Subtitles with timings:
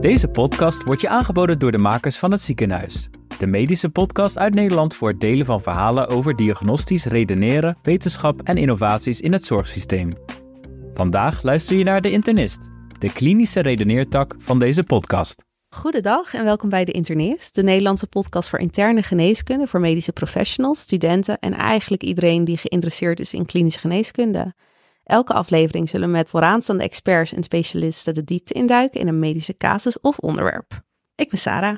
[0.00, 3.08] Deze podcast wordt je aangeboden door de makers van het ziekenhuis.
[3.38, 8.56] De medische podcast uit Nederland voor het delen van verhalen over diagnostisch redeneren, wetenschap en
[8.56, 10.12] innovaties in het zorgsysteem.
[10.94, 12.60] Vandaag luister je naar De Internist,
[12.98, 15.44] de klinische redeneertak van deze podcast.
[15.74, 20.80] Goedendag en welkom bij De Internist, de Nederlandse podcast voor interne geneeskunde voor medische professionals,
[20.80, 24.54] studenten en eigenlijk iedereen die geïnteresseerd is in klinische geneeskunde.
[25.08, 29.56] Elke aflevering zullen we met vooraanstaande experts en specialisten de diepte induiken in een medische
[29.56, 30.80] casus of onderwerp.
[31.14, 31.76] Ik ben Sarah.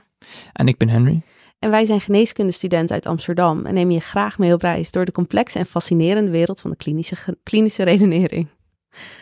[0.53, 1.23] En ik ben Henry.
[1.59, 5.13] En wij zijn geneeskundestudenten uit Amsterdam en nemen je graag mee op reis door de
[5.13, 8.49] complexe en fascinerende wereld van de klinische, klinische redenering.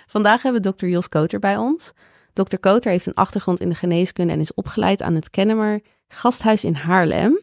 [0.06, 1.92] Vandaag hebben we dokter Jos Koter bij ons.
[2.32, 2.56] Dr.
[2.56, 6.74] Koter heeft een achtergrond in de geneeskunde en is opgeleid aan het Kennemer Gasthuis in
[6.74, 7.40] Haarlem.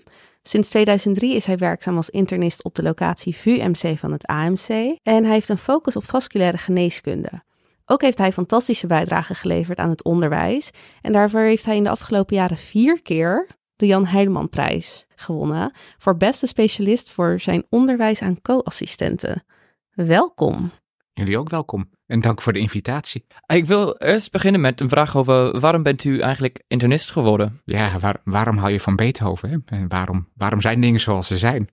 [0.48, 4.70] Sinds 2003 is hij werkzaam als internist op de locatie VUMC van het AMC
[5.04, 7.44] en hij heeft een focus op vasculaire geneeskunde.
[7.86, 11.90] Ook heeft hij fantastische bijdragen geleverd aan het onderwijs en daarvoor heeft hij in de
[11.90, 18.42] afgelopen jaren vier keer de Jan Heidemann-prijs gewonnen voor beste specialist voor zijn onderwijs aan
[18.42, 19.44] co-assistenten.
[19.92, 20.72] Welkom.
[21.14, 23.26] Jullie ook welkom en dank voor de invitatie.
[23.48, 27.62] Ik wil eerst beginnen met een vraag over waarom bent u eigenlijk internist geworden?
[27.66, 29.50] Ja, waar, waarom hou je van Beethoven?
[29.50, 29.78] Hè?
[29.78, 31.70] En waarom, waarom zijn dingen zoals ze zijn?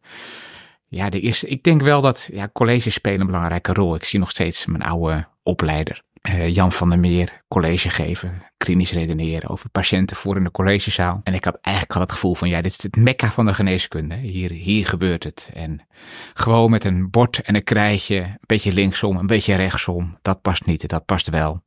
[0.86, 3.94] Ja, de eerste, ik denk wel dat ja, colleges spelen een belangrijke rol.
[3.94, 8.92] Ik zie nog steeds mijn oude opleider, uh, Jan van der Meer, college geven, klinisch
[8.92, 11.20] redeneren over patiënten voor in de collegezaal.
[11.24, 13.54] En ik had eigenlijk al het gevoel van, ja, dit is het mekka van de
[13.54, 14.14] geneeskunde.
[14.14, 15.50] Hier, hier gebeurt het.
[15.54, 15.86] En
[16.32, 20.18] gewoon met een bord en een krijtje, een beetje linksom, een beetje rechtsom.
[20.22, 21.62] Dat past niet, dat past wel.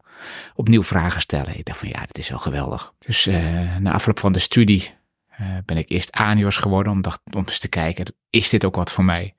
[0.55, 1.57] Opnieuw vragen stellen.
[1.57, 2.93] Ik dacht van, ja, dit is wel geweldig.
[2.99, 4.93] Dus uh, na afloop van de studie
[5.41, 8.75] uh, ben ik eerst ANIOS geworden om, dacht, om eens te kijken, is dit ook
[8.75, 9.35] wat voor mij?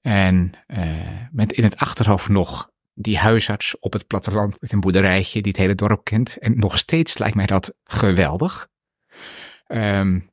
[0.00, 0.52] En
[1.30, 5.60] met in het achterhoofd nog die huisarts op het platteland met een boerderijtje die het
[5.60, 6.38] hele dorp kent.
[6.38, 8.68] En nog steeds lijkt mij dat geweldig.
[9.68, 10.30] Um,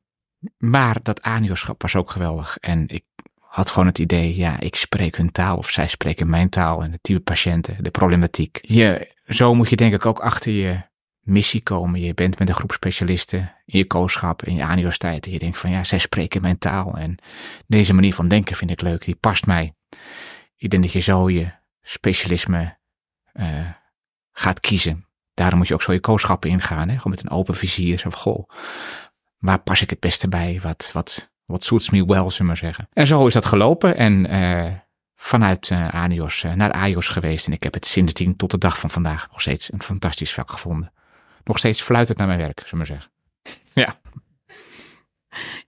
[0.58, 2.56] maar dat anioschap was ook geweldig.
[2.58, 3.04] En ik
[3.38, 6.92] had gewoon het idee, ja, ik spreek hun taal of zij spreken mijn taal en
[6.92, 8.58] het type patiënten, de problematiek.
[8.62, 10.80] Je, zo moet je denk ik ook achter je
[11.20, 12.00] missie komen.
[12.00, 15.26] Je bent met een groep specialisten in je kooschap, in je aniostijd.
[15.26, 16.96] En je denkt van, ja, zij spreken mijn taal.
[16.96, 17.18] En
[17.66, 19.74] deze manier van denken vind ik leuk, die past mij.
[20.56, 22.78] Ik denk dat je zo je specialisme
[23.32, 23.70] uh,
[24.32, 25.08] gaat kiezen.
[25.34, 26.88] Daarom moet je ook zo je kooschappen ingaan.
[26.88, 26.96] Hè?
[26.96, 28.02] Gewoon met een open vizier.
[28.06, 28.48] Of goh,
[29.38, 30.60] waar pas ik het beste bij?
[30.62, 32.88] Wat, wat, wat suits me well, zullen we maar zeggen.
[32.92, 33.96] En zo is dat gelopen.
[33.96, 34.70] En uh,
[35.14, 37.46] vanuit uh, Anios naar AIOS geweest.
[37.46, 40.50] En ik heb het sindsdien tot de dag van vandaag nog steeds een fantastisch vak
[40.50, 40.92] gevonden.
[41.44, 43.10] Nog steeds fluitend naar mijn werk, zullen we maar zeggen.
[43.84, 44.00] ja.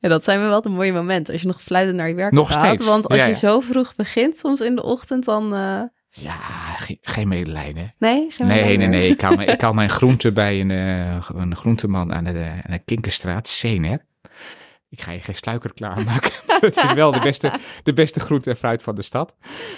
[0.00, 1.32] Ja, dat zijn wel de mooie momenten.
[1.32, 2.60] Als je nog fluitend naar je werk nog gaat.
[2.60, 2.87] Steeds.
[2.87, 3.28] Want als ja, ja.
[3.28, 5.55] je zo vroeg begint, soms in de ochtend, dan...
[5.55, 5.82] Uh...
[6.11, 6.37] Ja,
[6.77, 7.94] geen, geen medelijden.
[7.99, 8.91] Nee, geen nee, medelijden.
[8.91, 9.11] nee, nee.
[9.11, 12.78] Ik haal, ik haal mijn groente bij een, uh, een groenteman aan de, aan de
[12.78, 14.06] Kinkerstraat, Sener.
[14.89, 16.33] Ik ga je geen sluiker klaarmaken.
[16.61, 17.53] Het is wel de beste,
[17.83, 19.37] de beste groente en fruit van de stad.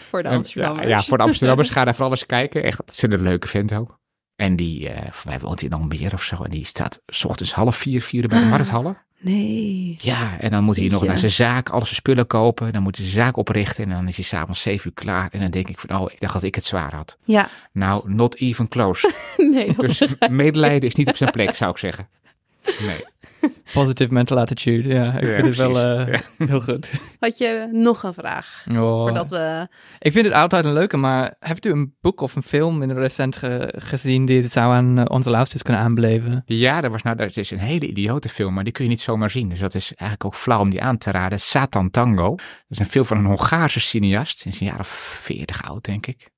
[0.08, 0.86] Voor de Amsterdammers.
[0.86, 1.70] Ja, ja, voor de Amsterdammers.
[1.78, 2.62] Ga daar vooral eens kijken.
[2.62, 3.98] Echt, het is een leuke vent ook.
[4.36, 6.42] En die, uh, voor mij woont hij nog meer of zo.
[6.42, 9.06] En die staat s ochtends half vier, vier bij de markthallen.
[9.20, 9.96] Nee.
[10.00, 12.72] Ja, en dan moet hij nog naar zijn zaak, al zijn spullen kopen.
[12.72, 13.84] Dan moet hij zijn zaak oprichten.
[13.84, 15.28] En dan is hij s'avonds zeven uur klaar.
[15.30, 17.16] En dan denk ik van, oh, ik dacht dat ik het zwaar had.
[17.24, 17.48] Ja.
[17.72, 19.12] Nou, not even close.
[19.54, 19.74] nee.
[19.76, 22.08] Dus medelijden is niet op zijn plek, zou ik zeggen.
[22.86, 23.04] Nee.
[23.72, 25.12] Positive mental attitude, ja.
[25.12, 25.70] Ik Ja, vind het wel
[26.00, 26.46] uh, Ja.
[26.46, 26.90] heel goed.
[27.20, 28.64] Had je nog een vraag?
[28.70, 29.68] Oh, Voordat we...
[29.98, 32.88] Ik vind het altijd een leuke, maar heeft u een boek of een film in
[32.88, 36.42] de recent ge- gezien die het zou aan uh, onze luisteraars kunnen aanbeleven?
[36.46, 39.00] Ja, er was nou, dat is een hele idiote film, maar die kun je niet
[39.00, 39.48] zomaar zien.
[39.48, 41.40] Dus dat is eigenlijk ook flauw om die aan te raden.
[41.40, 42.28] Satan Tango.
[42.34, 44.42] Dat is een film van een Hongaarse cineast.
[44.42, 44.88] Die is een jaar of
[45.22, 46.30] veertig oud, denk ik.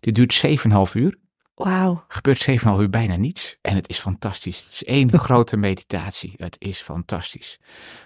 [0.00, 1.18] Die duurt 7,5 uur.
[1.54, 2.04] Wauw.
[2.08, 3.58] Gebeurt 7,5 uur bijna niets.
[3.60, 4.58] En het is fantastisch.
[4.58, 6.34] Het is één grote meditatie.
[6.36, 7.58] Het is fantastisch.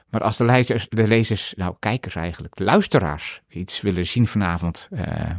[0.08, 5.30] Maar als de lezers, de lezers, nou kijkers eigenlijk, luisteraars, iets willen zien vanavond, uh,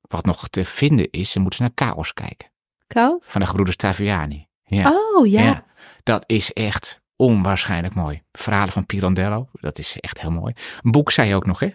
[0.00, 2.50] wat nog te vinden is, dan moeten ze naar Chaos kijken.
[2.88, 3.24] Chaos?
[3.24, 4.48] Van de gebroeders Taviani.
[4.64, 4.90] Ja.
[4.90, 5.42] Oh, ja.
[5.42, 5.64] ja.
[6.02, 8.22] Dat is echt onwaarschijnlijk mooi.
[8.32, 10.54] Verhalen van Pirandello, dat is echt heel mooi.
[10.82, 11.70] Een boek zei je ook nog, hè?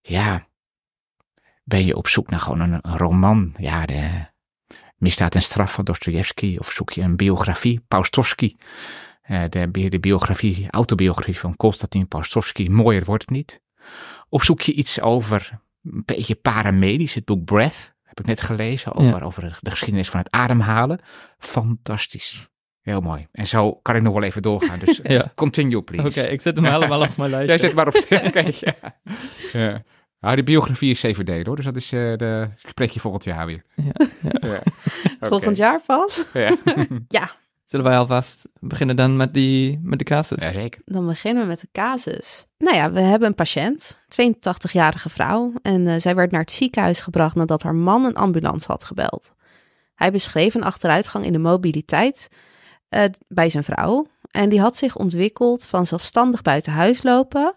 [0.00, 0.46] Ja.
[1.64, 3.54] Ben je op zoek naar gewoon een, roman?
[3.56, 4.10] Ja, de
[4.96, 6.56] Misdaad en Straf van Dostoevsky.
[6.58, 7.80] Of zoek je een biografie?
[7.88, 8.54] Paustovsky.
[9.28, 12.68] Uh, de, de biografie, autobiografie van Konstantin Paustovsky.
[12.68, 13.62] Mooier wordt het niet.
[14.28, 17.94] Of zoek je iets over een beetje paramedisch, het boek Breath.
[18.02, 19.24] Heb ik net gelezen over, ja.
[19.24, 21.00] over de geschiedenis van het ademhalen.
[21.38, 22.48] Fantastisch.
[22.80, 23.26] Heel mooi.
[23.32, 24.78] En zo kan ik nog wel even doorgaan.
[24.78, 25.32] Dus ja.
[25.34, 26.08] continue, please.
[26.08, 27.48] Oké, okay, ik zet hem helemaal op mijn lijstje.
[27.48, 27.94] Jij zet maar op.
[28.28, 28.74] okay, ja.
[29.52, 29.82] ja.
[30.24, 33.46] Ah, de biografie is delen hoor, dus dat is eh de spreek je volgend jaar
[33.46, 33.64] weer.
[33.74, 33.92] Ja,
[34.48, 34.62] Ja.
[35.20, 36.24] Volgend jaar pas.
[36.32, 36.56] Ja.
[37.08, 37.30] Ja,
[37.64, 40.42] Zullen wij alvast beginnen dan met, die, met de casus?
[40.42, 40.80] ja, zeker.
[40.84, 42.46] dan beginnen we met de casus.
[42.58, 45.52] Nou ja, we hebben een patiënt, 82-jarige vrouw.
[45.62, 49.32] En eh, zij werd naar het ziekenhuis gebracht nadat haar man een ambulance had gebeld.
[49.94, 52.28] Hij beschreef een achteruitgang in de mobiliteit
[52.88, 54.06] eh, bij zijn vrouw.
[54.30, 57.54] En die had zich ontwikkeld van zelfstandig buiten huis lopen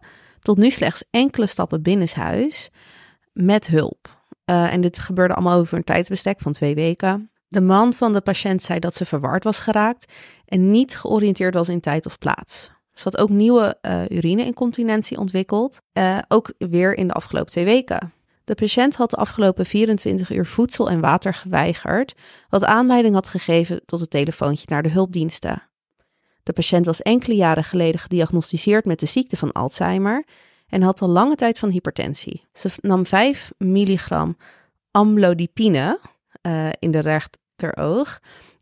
[0.47, 2.69] tot nu slechts enkele stappen binnenshuis
[3.33, 4.19] met hulp.
[4.45, 7.31] Eh, en dit gebeurde allemaal over een tijdsbestek van twee weken.
[7.47, 10.13] De man van de patiënt zei dat ze verward was geraakt
[10.45, 12.71] en niet georiënteerd was in tijd of plaats.
[12.94, 18.13] Ze had ook nieuwe eh urine-incontinentie ontwikkeld, eh, ook weer in de afgelopen twee weken.
[18.43, 22.13] De patiënt had de afgelopen 24 uur voedsel en water geweigerd,
[22.50, 25.61] wat aanleiding had gegeven tot het telefoontje naar de hulpdiensten.
[26.47, 30.25] De patiënt was enkele jaren geleden gediagnosticeerd met de ziekte van Alzheimer
[30.67, 32.45] en had al lange tijd van hypertensie.
[32.53, 34.38] Ze nam 5 milligram
[34.91, 35.99] amlodipine
[36.41, 38.19] eh, in de rechteroog,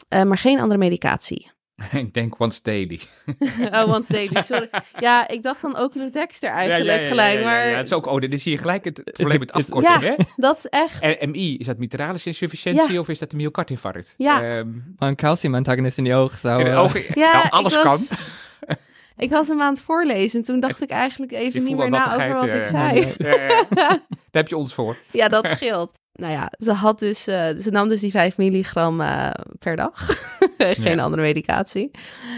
[0.07, 1.51] eh, maar geen andere medicatie.
[1.92, 3.00] Ik denk once daily.
[3.72, 4.69] oh, want daily, sorry.
[5.00, 8.33] Ja, ik dacht dan ook Dexter eigenlijk gelijk, maar Ja, het is ook, oh, dit
[8.33, 10.07] is hier gelijk het probleem met het- afkorting, Ja.
[10.07, 10.16] hè?
[10.36, 11.01] dat is echt...
[11.01, 13.00] En MI, is dat mitralis insufficiëntie Ja.
[13.00, 14.13] of is dat een myocardinfarct?
[14.18, 14.42] Ja.
[14.42, 14.68] Ehm,
[14.98, 16.60] Maar een calciumantagonist in die oog zou...
[16.60, 18.18] in de eh, ogen, Ja, nou, alles ik was, kan.
[19.18, 21.89] Ik was hem aan het voorlezen en toen dacht ik eigenlijk even Je niet meer
[21.89, 23.13] na over wat ik zei.
[23.18, 23.66] Ja, ja.
[23.69, 24.00] Daar
[24.31, 24.98] heb je ons voor.
[25.12, 25.92] Ja, dat scheelt.
[26.17, 29.29] Nou ja, ze had dus, eh, ze nam dus die 5 milligram eh,
[29.59, 30.06] per dag.
[30.57, 31.03] Geen Ja.
[31.03, 31.91] andere medicatie.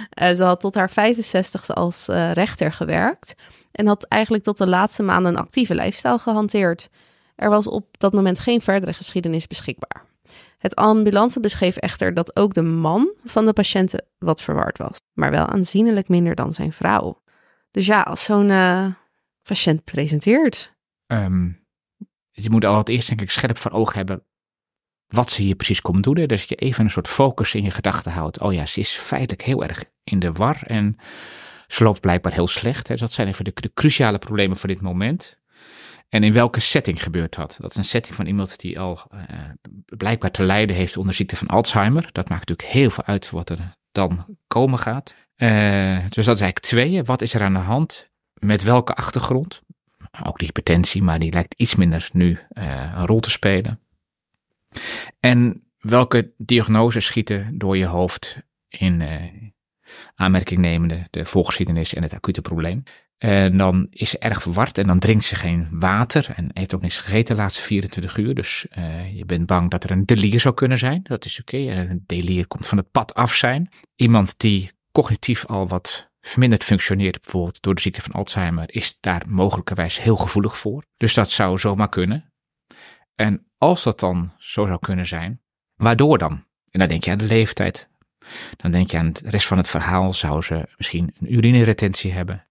[0.09, 3.33] Eh, ze had tot haar 65ste als rechter gewerkt.
[3.71, 6.89] En had eigenlijk tot de laatste maanden een actieve lifestyle gehanteerd.
[7.35, 10.05] Er was op dat moment geen verdere geschiedenis beschikbaar.
[10.57, 14.97] Het ambulance beschreef echter dat ook de man van de patiënten wat verward was.
[15.13, 17.21] Maar wel aanzienlijk minder dan zijn vrouw.
[17.71, 18.51] Dus ja, als zo'n
[19.43, 20.73] patiënt presenteert.
[21.07, 21.49] Ehm,
[22.43, 24.25] je moet al het eerst denk ik scherp voor ogen hebben
[25.07, 26.13] wat ze hier precies komt doen.
[26.13, 28.39] Dus dat je even een soort focus in je gedachten houdt.
[28.39, 30.97] Oh ja, ze is feitelijk heel erg in de war en
[31.67, 32.87] ze loopt blijkbaar heel slecht.
[32.87, 32.93] Hè.
[32.93, 35.39] Dus dat zijn even de, cruciale problemen voor dit moment.
[36.09, 37.57] En in welke setting gebeurt dat?
[37.59, 39.19] Dat is een setting van iemand die al eh,
[39.85, 42.09] blijkbaar te lijden heeft onder ziekte van Alzheimer.
[42.11, 45.15] Dat maakt natuurlijk heel veel uit wat er dan komen gaat.
[45.35, 47.05] Eh, dus dat is eigenlijk tweeën.
[47.05, 48.09] Wat is er aan de hand?
[48.33, 49.61] Met welke achtergrond?
[50.23, 53.79] Ook de hypertensie, maar die lijkt iets minder nu eh, een rol te spelen.
[55.19, 59.21] En welke diagnoses schieten door je hoofd in eh,
[60.15, 62.83] aanmerking nemende de voorgeschiedenis en het acute probleem?
[63.17, 66.81] En dan is ze erg verward en dan drinkt ze geen water en heeft ook
[66.81, 68.35] niks gegeten de laatste 24 uur.
[68.35, 70.99] Dus eh, je bent bang dat er een delier zou kunnen zijn.
[71.03, 71.57] Dat is oké.
[71.57, 73.69] Een delier komt van het pad af zijn.
[73.95, 79.23] Iemand die cognitief al wat verminderd functioneert, bijvoorbeeld door de ziekte van Alzheimer, is daar
[79.27, 80.83] mogelijkerwijs heel gevoelig voor.
[80.97, 82.33] Dus dat zou zomaar kunnen.
[83.15, 85.41] En als dat dan zo zou kunnen zijn,
[85.75, 86.45] waardoor dan?
[86.69, 87.89] En dan denk je aan de leeftijd.
[88.55, 90.13] Dan denk je aan de rest van het verhaal.
[90.13, 92.47] Zou ze misschien een urineretentie hebben?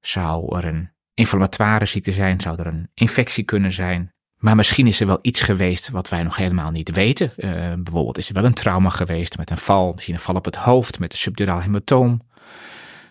[0.00, 2.40] Zou er een inflammatoire ziekte zijn?
[2.40, 4.12] Zou er een infectie kunnen zijn?
[4.36, 7.32] Maar misschien is er wel iets geweest wat wij nog helemaal niet weten.
[7.36, 10.44] Eh, bijvoorbeeld is er wel een trauma geweest met een val, misschien een val op
[10.44, 12.28] het hoofd met een subduraal hematoom.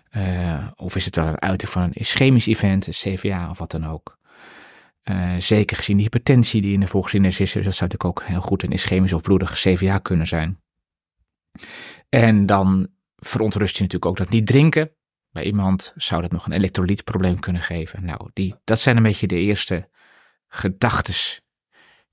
[0.10, 3.72] Eh, of is het wel een uiting van een ischemisch event, een CVA of wat
[3.72, 4.18] dan ook.
[5.02, 8.28] Eh, zeker gezien de hypertensie die in de voorgeschiedenis is, dus dat zou natuurlijk ook
[8.28, 10.62] heel goed een ischemisch of bloedig CVA kunnen zijn.
[12.10, 14.92] En dan verontrust je natuurlijk ook dat niet drinken.
[15.32, 18.06] Bij iemand zou dat nog een elektrolytprobleem kunnen geven.
[18.06, 19.90] Nou, die, dat zijn een beetje de eerste
[20.48, 21.42] gedachtes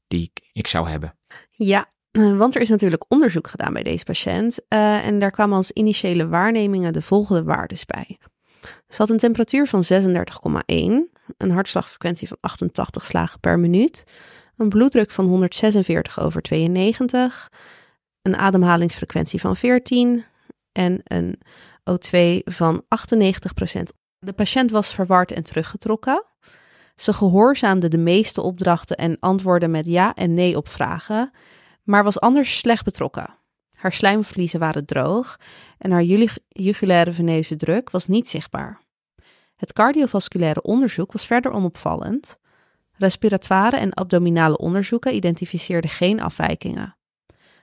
[0.07, 1.19] die ik, ik zou hebben.
[1.51, 4.59] Ja, want er is natuurlijk onderzoek gedaan bij deze patiënt.
[4.69, 8.19] eh, en daar kwamen als initiële waarnemingen de volgende waardes bij.
[8.61, 14.05] Ze had een temperatuur van 36,1, een hartslagfrequentie van 88 slagen per minuut,
[14.57, 17.53] een bloeddruk van 146 over 92,
[18.23, 20.25] een ademhalingsfrequentie van 14
[20.73, 21.39] en een
[21.91, 26.25] O2 van 98% De patiënt was verward en teruggetrokken.
[26.95, 31.31] Ze gehoorzaamde de meeste opdrachten en antwoordde met ja en nee op vragen,
[31.87, 33.39] maar was anders slecht betrokken.
[33.73, 35.41] Haar slijmvliezen waren droog
[35.79, 36.05] en haar
[36.49, 38.81] jugulaire veneuze druk was niet zichtbaar.
[39.57, 42.39] Het cardiovasculaire onderzoek was verder onopvallend.
[42.93, 46.97] Respiratoire en abdominale onderzoeken identificeerden geen afwijkingen.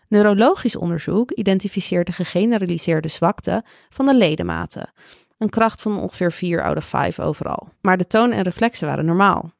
[0.08, 4.92] Neurologisch onderzoek identificeerde gegeneraliseerde zwakte van de ledematen,
[5.38, 7.70] een kracht van ongeveer 4 out of 5 overal.
[7.82, 9.52] Maar de toon en reflexen waren normaal.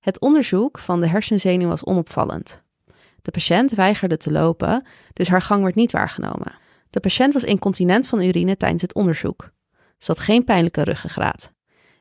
[0.00, 2.64] Het onderzoek van de hersenzenuw was onopvallend.
[3.26, 6.54] De patiënt weigerde te lopen, dus haar gang werd niet waargenomen.
[6.90, 9.50] De patiënt was incontinent van urine tijdens het onderzoek.
[9.98, 11.52] Ze had geen pijnlijke ruggengraat.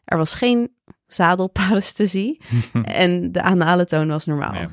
[0.04, 0.72] Er was geen
[1.08, 2.42] zadelparesthesie.
[2.84, 4.54] en de anale toon was normaal.
[4.54, 4.70] Ja.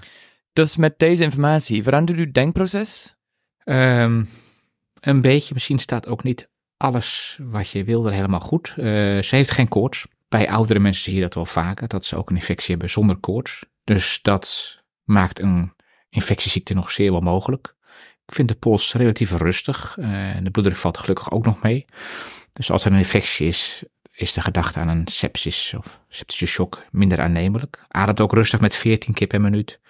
[0.52, 3.16] Dus met deze informatie verandert uw denkproces?
[3.64, 4.24] Ehm,
[5.00, 8.74] een beetje, misschien staat ook niet alles wat je wil er helemaal goed.
[8.76, 8.84] Eh,
[9.22, 10.06] ze heeft geen koorts.
[10.28, 13.16] Bij oudere mensen zie je dat wel vaker, dat ze ook een infectie hebben zonder
[13.16, 13.64] koorts.
[13.84, 15.72] Dus dat maakt een
[16.12, 17.74] infectieziekte nog zeer wel mogelijk.
[18.26, 21.84] Ik vind de pols relatief rustig eh, en de bloeddruk valt gelukkig ook nog mee.
[22.52, 26.84] Dus als er een infectie is, is de gedachte aan een sepsis of septische shock
[26.90, 27.84] minder aannemelijk.
[27.88, 29.80] Ademt ook rustig met 14 keer per minuut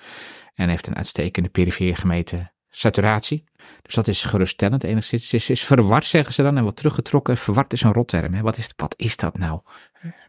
[0.55, 3.45] en heeft een uitstekende perifere gemeten saturatie.
[3.83, 5.33] Dus dat is geruststellend enigszins.
[5.33, 7.37] Is, is verward, zeggen ze dan, en wat teruggetrokken.
[7.37, 8.35] Verward is een rotterm.
[8.35, 8.43] Hè.
[8.43, 9.61] Wat, is, wat is dat nou?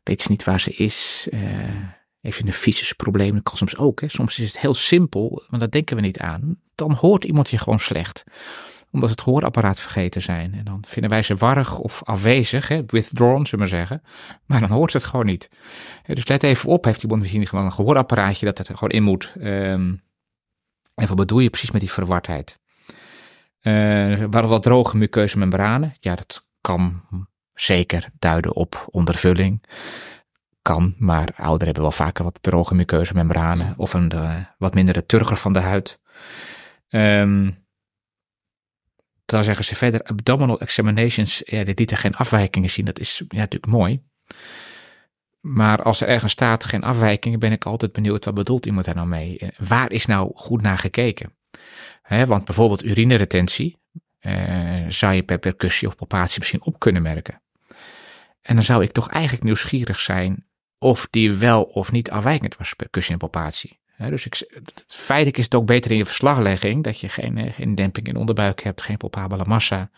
[0.04, 1.28] Weet ze niet waar ze is?
[1.32, 1.40] Uh,
[2.24, 4.02] heeft ze een fysische Dat kan soms ook.
[4.02, 4.10] Hè.
[4.10, 6.60] Soms is het heel simpel, maar dat denken we niet aan.
[6.76, 8.24] Dan hoort iemand je gewoon slecht
[8.92, 10.54] omdat het gehoorapparaat vergeten zijn.
[10.54, 14.02] En dan vinden wij ze warrig of afwezig, hè, withdrawn, zullen we zeggen.
[14.46, 15.50] Maar dan hoort ze het gewoon niet.
[16.06, 19.34] Dus let even op, heeft iemand misschien gewoon een gehoorapparaatje dat er gewoon in moet.
[19.38, 20.02] Um,
[20.96, 22.60] en wat bedoel je precies met die verwardheid?
[23.62, 23.74] Uh,
[24.30, 25.96] waren wat droge muqueuze membranen?
[26.00, 27.02] Ja, dat kan
[27.54, 29.64] zeker duiden op ondervulling.
[30.64, 35.06] Kan, maar ouderen hebben wel vaker wat droge muqueuze membranen of een de, wat mindere
[35.06, 36.00] turger van de huid.
[36.90, 37.66] Um,
[39.26, 42.86] dan zeggen ze verder, abdominal examinations, ja, die lieten geen afwijkingen zien.
[42.86, 44.02] Dat is ja, natuurlijk mooi.
[45.40, 48.96] Maar als er ergens staat geen afwijkingen, ben ik altijd benieuwd wat bedoelt iemand daar
[48.96, 49.38] nou mee?
[49.38, 51.34] Eh, waar is nou goed naar gekeken?
[52.26, 53.78] want bijvoorbeeld urineretentie
[54.20, 57.42] eh, zou je per percussie of palpatie misschien op kunnen merken.
[58.42, 60.46] En dan zou ik toch eigenlijk nieuwsgierig zijn
[60.84, 63.80] of die wel of niet afwijkend was, percussie en palpatie.
[63.98, 64.52] dus ik,
[64.88, 68.16] feitelijk is het ook beter in je verslaglegging dat je geen, eh, geen demping in
[68.16, 69.90] onderbuik hebt, geen palpabele massa,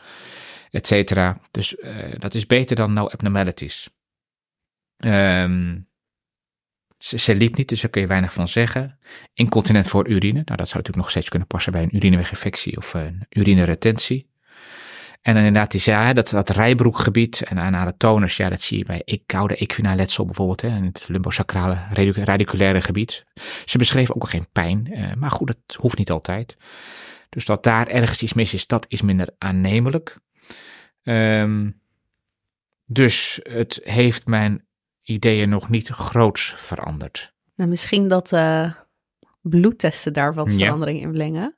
[0.72, 1.40] et cetera.
[1.52, 1.76] Dus
[2.18, 3.90] dat is beter dan no abnormalities.
[6.98, 9.00] Ze, ze, liep niet, dus daar kun je weinig van zeggen.
[9.34, 10.34] Incontinent voor urine.
[10.34, 14.30] Nou, dat zou natuurlijk nog steeds kunnen passen bij een urineweginfectie of een urineretentie.
[15.26, 18.86] En dan inderdaad, die zei, dat, dat rijbroekgebied en anale tonus, ja, dat zie je
[18.86, 21.78] bij ik, koude equinaletsel bijvoorbeeld, hè, in het lumbosacrale
[22.14, 23.26] radiculaire gebied.
[23.66, 26.58] Ze beschreven ook geen pijn, eh, maar goed, dat hoeft niet altijd.
[27.30, 30.20] Dus dat daar ergens iets mis is, dat is minder aannemelijk.
[31.04, 31.82] Um,
[32.86, 34.66] dus het heeft mijn
[35.02, 37.34] ideeën nog niet groots veranderd.
[37.56, 38.74] Nou, misschien dat uh,
[39.42, 41.56] bloedtesten daar wat verandering in brengen.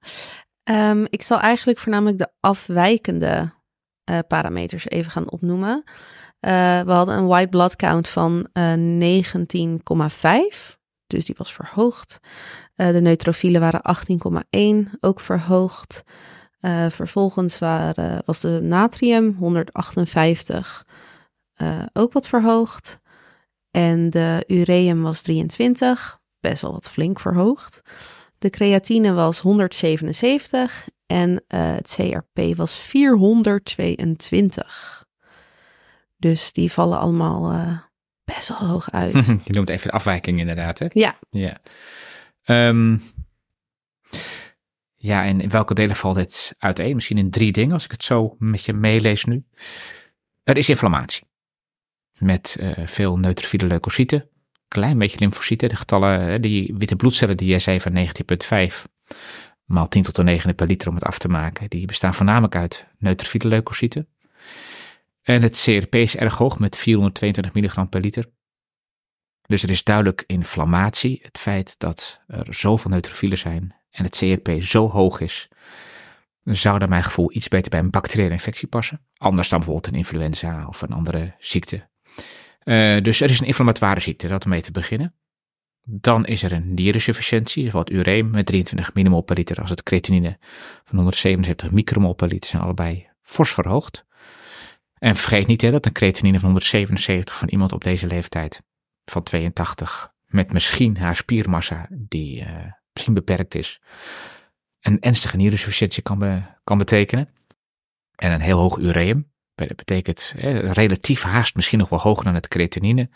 [0.64, 3.56] Um, ik zal eigenlijk voornamelijk de afwijkende
[4.10, 5.84] uh, parameters even gaan opnoemen.
[5.86, 8.54] Uh, we hadden een white blood count van 19,5,
[11.08, 12.20] dus die was verhoogd.
[12.76, 13.82] de neutrofielen waren
[14.92, 16.04] 18,1, ook verhoogd.
[16.90, 20.86] vervolgens waren, was de natrium 158,
[21.94, 23.00] ook wat verhoogd.
[23.72, 27.82] En de ureum was 23, best wel wat flink verhoogd.
[28.38, 35.06] De creatine was 177 en uh, het CRP was 422.
[36.18, 37.78] Dus die vallen allemaal uh,
[38.26, 39.14] best wel hoog uit.
[39.48, 40.86] Je noemt even de afwijking inderdaad, hè?
[40.90, 41.20] Ja.
[41.30, 41.58] Ja.
[42.46, 43.02] Um,
[44.96, 46.96] ja, en in welke delen valt dit uiteen?
[46.96, 49.46] Misschien in drie dingen, als ik het zo met je meelees nu.
[50.44, 51.26] Er is inflammatie
[52.18, 54.30] met uh, veel neutrofiele leukocyten.
[54.68, 55.70] Klein beetje lymfocyten.
[55.70, 58.02] De getallen, die witte bloedcellen die jij zei van 19,5
[59.68, 61.70] maal 10 tot de 9 per liter om het af te maken.
[61.70, 64.08] Die bestaan voornamelijk uit neutrofiele leukocyten.
[65.22, 68.30] En het CRP is erg hoog met 422 milligram per liter.
[69.42, 71.20] Dus er is duidelijk inflammatie.
[71.22, 75.50] Het feit dat er zoveel neutrofielen zijn en het CRP zo hoog is,
[76.44, 79.06] zou naar mijn gevoel iets beter bij een bacteriële infectie passen.
[79.18, 81.88] Anders dan bijvoorbeeld een influenza of een andere ziekte
[82.68, 85.14] uh, dus er is een inflammatoire ziekte, dat om mee te beginnen.
[85.89, 90.38] Dan is er een nierensufficiëntie, wat ureem met 23 millimol per liter, als het creatinine
[90.84, 94.06] van 177 micromol per liter zijn allebei fors verhoogd.
[94.94, 98.62] En vergeet niet hè, dat een creatinine van 177 van iemand op deze leeftijd
[99.06, 102.48] van 82 met misschien haar spiermassa die uh,
[102.94, 103.82] misschien beperkt is,
[104.79, 107.29] een ernstige nierensufficiëntie kan, kan betekenen.
[108.15, 109.32] En een heel hoog ureum,
[109.66, 110.34] dat betekent
[110.74, 113.10] relatief haast misschien nog wel hoger dan het creatinine,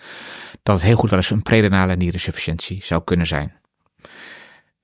[0.64, 3.60] dat het heel goed wel eens een prerenale nierensufficiëntie zou kunnen zijn.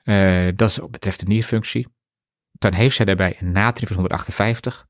[0.04, 1.88] Uh, dat betreft de nierfunctie.
[2.52, 4.88] Dan heeft zij daarbij een natrium van 158.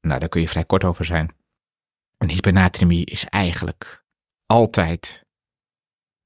[0.00, 1.34] Nou, daar kun je vrij kort over zijn.
[2.18, 4.04] Een hypernatriumie is eigenlijk
[4.46, 5.24] altijd,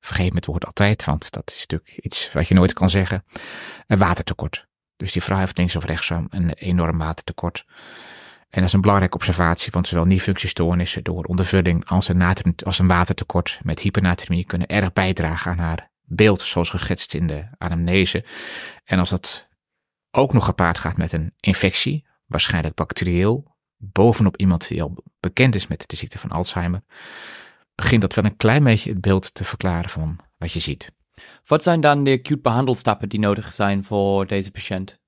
[0.01, 3.25] vergeet me het woord altijd, want dat is natuurlijk iets wat je nooit kan zeggen,
[3.87, 4.67] een watertekort.
[4.97, 7.65] Dus die vrouw heeft links of rechtsom een enorm watertekort.
[8.49, 12.79] En dat is een belangrijke observatie, want zowel nierfunctiestoornissen door ondervulling als een, natrium, als
[12.79, 18.25] een watertekort met hypernatremie kunnen erg bijdragen aan haar beeld, zoals geschetst in de anamnese.
[18.85, 19.49] En als dat
[20.11, 25.67] ook nog gepaard gaat met een infectie, waarschijnlijk bacterieel, bovenop iemand die al bekend is
[25.67, 26.83] met de ziekte van Alzheimer,
[27.75, 30.93] begint dat wel een klein beetje het beeld te verklaren van wat je ziet.
[31.45, 35.01] Wat zijn dan de acute behandelstappen die nodig zijn voor deze patiënt?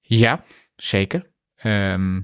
[0.00, 0.44] Ja,
[0.76, 1.30] zeker.
[1.54, 2.20] Ehm,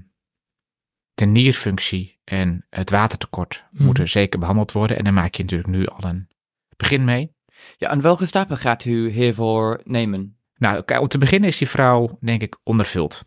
[1.14, 3.84] de nierfunctie en het watertekort Hmm.
[3.86, 4.96] moeten zeker behandeld worden.
[4.96, 6.28] En daar maak je natuurlijk nu al een
[6.76, 7.34] begin mee.
[7.76, 10.36] Ja, en welke stappen gaat u hiervoor nemen?
[10.56, 13.24] Nou, kijk, om te beginnen is die vrouw, denk ik, ondervuld.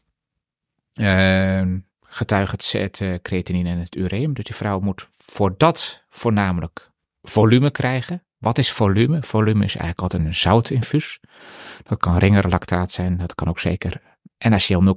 [0.93, 1.77] Ehm
[2.15, 4.33] getuigt het zet, creatinine en het ureum.
[4.33, 8.23] Dus die vrouw moet voor dat voornamelijk volume krijgen.
[8.37, 9.23] Wat is volume?
[9.23, 11.19] Volume is eigenlijk altijd een zoutinfuus.
[11.83, 14.01] Dat kan ringerlactaat zijn, dat kan ook zeker
[14.37, 14.93] NaCl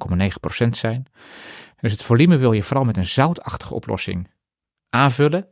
[0.62, 1.06] 0,9% zijn.
[1.80, 4.30] Dus het volume wil je vooral met een zoutachtige oplossing
[4.90, 5.48] aanvullen.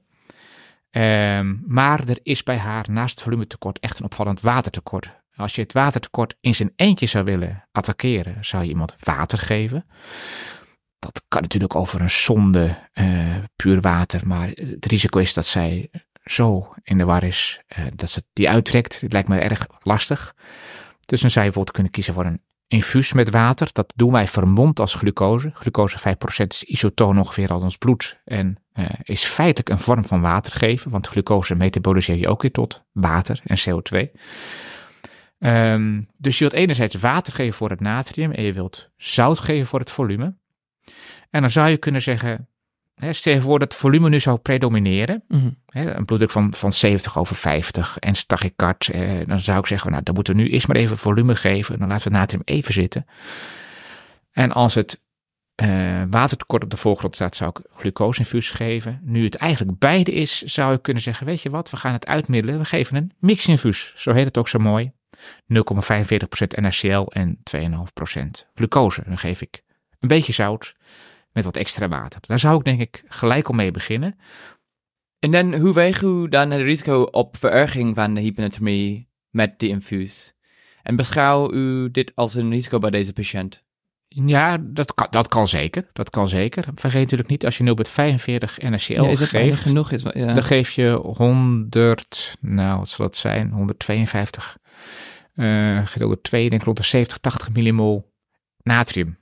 [0.90, 5.14] Ehm, maar er is bij haar naast het volumetekort echt een opvallend watertekort.
[5.35, 9.87] Als je het watertekort in zijn eentje zou willen attackeren, zou je iemand water geven.
[10.99, 15.90] Dat kan natuurlijk over een sonde, eh, puur water, maar het risico is dat zij
[16.25, 19.00] zo in de war is eh, dat ze die uittrekt.
[19.00, 20.35] Het lijkt me erg lastig.
[21.04, 23.68] Dus dan zou je bijvoorbeeld kunnen kiezen voor een infuus met water.
[23.73, 25.50] Dat doen wij vermomd als glucose.
[25.54, 28.20] Glucose 5% is isotoon ongeveer als ons bloed.
[28.25, 30.90] En eh, is feitelijk een vorm van water geven.
[30.90, 34.11] Want glucose metaboliseer je ook weer tot water en CO2.
[35.38, 38.32] Ehm, dus je wilt enerzijds water geven voor het natrium.
[38.32, 40.37] En je wilt zout geven voor het volume.
[41.30, 42.49] En dan zou je kunnen zeggen.
[42.96, 45.22] Hè, stel je voor dat het volume nu zou predomineren.
[45.66, 48.88] Hè, een bloeddruk van, van 70 over 50 en stachycard.
[48.88, 51.78] Eh, dan zou ik zeggen, nou, dan moeten we nu eerst maar even volume geven.
[51.78, 53.06] Dan laten we het natrium even zitten.
[54.32, 55.02] En als het
[55.54, 59.00] eh, watertekort op de voorgrond staat, zou ik glucoseinfuus geven.
[59.02, 62.06] Nu het eigenlijk beide is, zou ik kunnen zeggen, weet je wat, we gaan het
[62.06, 62.58] uitmiddelen.
[62.58, 64.92] We geven een mixinfuus, zo heet het ook zo mooi.
[65.54, 65.56] 0,45%
[66.60, 67.62] NaCl en 2,5%
[68.54, 69.02] glucose.
[69.06, 69.62] Dan geef ik
[70.00, 70.76] een beetje zout
[71.36, 72.20] met wat extra water.
[72.26, 74.18] Daar zou ik denk ik gelijk al mee beginnen.
[75.18, 79.68] En dan, hoe weegt u dan het risico op vererging van de hyponatremie met die
[79.68, 80.34] infuus?
[80.82, 83.64] En beschouw u dit als een risico bij deze patiënt?
[84.08, 85.90] Ja, dat kan, dat kan zeker.
[85.92, 86.64] Dat kan zeker.
[86.75, 89.92] Vergeet natuurlijk niet, als je 0,45 NaCl ja, is geeft, genoeg?
[89.92, 90.32] Is, ja.
[90.32, 94.58] dan geef je 100, nou wat zal dat zijn, 152,
[95.34, 98.12] eh gedeeld door 2, denk ik rond de 70, 80 millimol
[98.62, 99.18] natrium.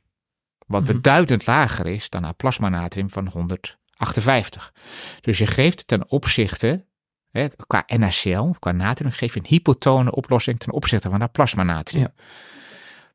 [0.67, 0.93] Wat Mhm.
[0.93, 4.73] beduidend lager is dan haar plasmanatrium van 158.
[5.21, 6.87] Dus je geeft ten opzichte,
[7.31, 12.03] hè, qua NaCl, qua natrium, geef je een hypotone oplossing ten opzichte van haar plasmanatrium.
[12.17, 12.25] Ja.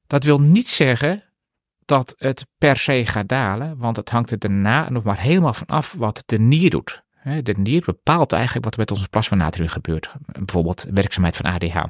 [0.08, 1.24] Dat wil niet zeggen
[1.86, 5.68] dat het per se gaat dalen, want het hangt er daarna nog maar helemaal van
[5.68, 7.04] af wat de nier doet.
[7.44, 10.12] De nier bepaalt eigenlijk wat er met onze plasmanatrium gebeurt.
[10.26, 11.84] Bijvoorbeeld werkzaamheid van ADH.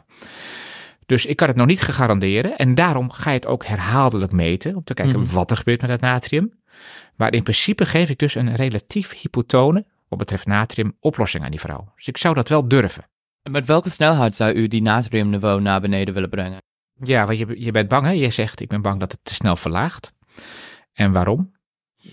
[1.09, 4.75] Dus ik kan het nog niet garanderen en daarom ga je het ook herhaaldelijk meten
[4.75, 5.33] om te kijken Mhm.
[5.33, 6.51] wat er gebeurt met het natrium.
[7.15, 11.59] Maar in principe geef ik dus een relatief hypotone wat betreft natrium oplossing aan die
[11.59, 11.91] vrouw.
[11.95, 13.03] Dus ik zou dat wel durven.
[13.41, 16.57] En Met welke snelheid zou u die natriumniveau naar beneden willen brengen?
[17.03, 18.11] Ja, want je, je bent bang hè?
[18.11, 20.13] Je zegt ik ben bang dat het te snel verlaagt.
[20.93, 21.51] En waarom?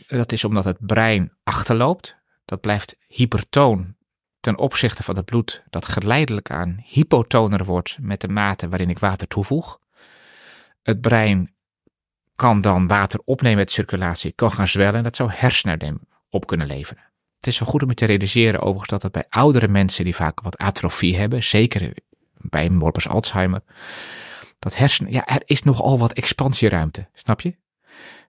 [0.07, 2.17] Dat is omdat het brein achterloopt.
[2.45, 3.96] Dat blijft hypertoon
[4.47, 8.99] ten opzichte van het bloed dat geleidelijk aan hypotoner wordt met de mate waarin ik
[8.99, 9.81] water toevoeg.
[10.83, 11.55] Het brein
[12.37, 16.67] kan dan water opnemen met circulatie, kan gaan zwellen en dat zou hersenedeem op kunnen
[16.67, 17.03] leveren.
[17.37, 20.15] Het is wel goed om je te realiseren overigens dat het bij oudere mensen die
[20.15, 21.97] vaak wat atrofie hebben, zeker
[22.35, 23.63] bij morbus Alzheimer,
[24.59, 27.57] dat hersenen, ja, er is nogal wat expansieruimte, snap je?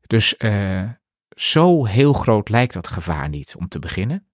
[0.08, 0.89] Dus eh,
[1.30, 4.27] zo heel groot lijkt dat gevaar niet om te beginnen.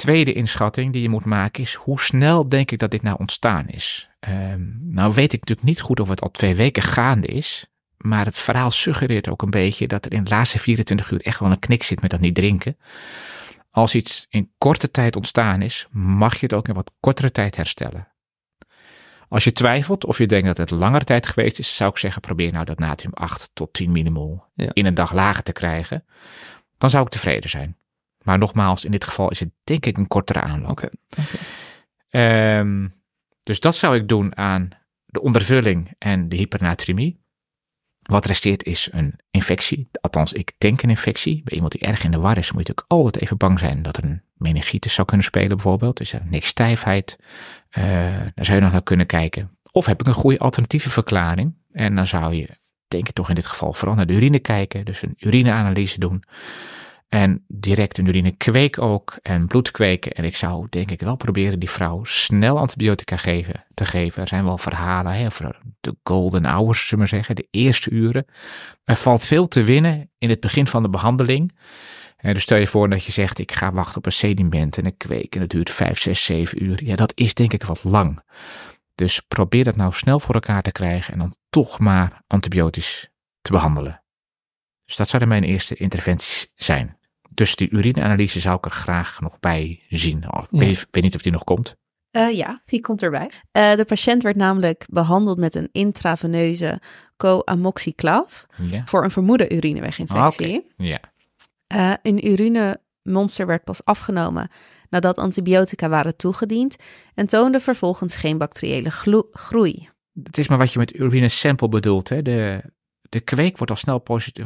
[0.00, 3.68] Tweede inschatting die je moet maken is hoe snel denk ik dat dit nou ontstaan
[3.68, 4.08] is.
[4.20, 8.24] Ehm, nou weet ik natuurlijk niet goed of het al twee weken gaande is, maar
[8.24, 11.50] het verhaal suggereert ook een beetje dat er in de laatste 24 uur echt wel
[11.50, 12.76] een knik zit met dat niet drinken.
[13.70, 17.56] Als iets in korte tijd ontstaan is, mag je het ook in wat kortere tijd
[17.56, 18.08] herstellen.
[19.28, 22.20] Als je twijfelt of je denkt dat het langere tijd geweest is, zou ik zeggen
[22.20, 24.70] probeer nou dat natrium 8 tot 10 millimol Ja.
[24.72, 26.04] in een dag lager te krijgen.
[26.78, 27.76] Dan zou ik tevreden zijn.
[28.30, 30.70] Maar nogmaals, in dit geval is het denk ik een kortere aanloop.
[30.70, 30.88] Oké.
[32.10, 32.88] Ehm,
[33.42, 34.68] dus dat zou ik doen aan
[35.06, 37.20] de ondervulling en de hypernatremie.
[38.00, 39.88] Wat resteert is een infectie.
[40.00, 41.42] Althans, ik denk een infectie.
[41.44, 43.82] Bij iemand die erg in de war is, moet je natuurlijk altijd even bang zijn
[43.82, 46.00] dat er een meningitis zou kunnen spelen, bijvoorbeeld.
[46.00, 47.18] Is er niks stijfheid?
[47.68, 47.84] Eh,
[48.34, 49.58] daar zou je nog naar kunnen kijken.
[49.72, 51.54] Of heb ik een goede alternatieve verklaring?
[51.72, 52.48] En dan zou je,
[52.88, 54.84] denk ik toch in dit geval, vooral naar de urine kijken.
[54.84, 56.24] Dus een urineanalyse doen.
[57.10, 60.12] En direct een urinekweek ook en bloedkweken.
[60.12, 64.22] En ik zou denk ik wel proberen die vrouw snel antibiotica geven, te geven.
[64.22, 68.26] Er zijn wel verhalen hè, over de golden hours, zullen we zeggen, de eerste uren.
[68.84, 71.56] Er valt veel te winnen in het begin van de behandeling.
[72.16, 74.86] En dus stel je voor dat je zegt, ik ga wachten op een sediment en
[74.86, 76.84] een kweek en het duurt 5, 6, 7 uur.
[76.84, 78.22] Ja, dat is denk ik wat lang.
[78.94, 83.52] Dus probeer dat nou snel voor elkaar te krijgen en dan toch maar antibiotisch te
[83.52, 84.02] behandelen.
[84.84, 86.98] Dus dat zouden mijn eerste interventies zijn.
[87.40, 90.32] Dus die urineanalyse zou ik er graag nog bij zien.
[90.32, 91.76] Oh, ik weet, weet niet of die nog komt.
[92.12, 93.30] Uh, ja, die komt erbij.
[93.52, 96.80] Uh, de patiënt werd namelijk behandeld met een intraveneuze
[97.16, 98.82] coamoxiclav Ja.
[98.84, 100.56] voor een vermoede urineweginfectie.
[100.56, 100.66] Oké.
[100.76, 101.00] Ja.
[101.74, 104.50] Uh, een urinemonster werd pas afgenomen
[104.90, 106.76] nadat antibiotica waren toegediend
[107.14, 108.90] en toonde vervolgens geen bacteriële
[109.32, 109.88] groei.
[110.22, 112.08] Het is maar wat je met urinesample bedoelt.
[112.08, 112.22] Hè?
[112.22, 112.62] De,
[113.08, 114.44] de kweek wordt al snel positief.